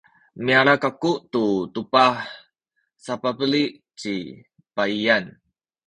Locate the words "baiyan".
4.75-5.25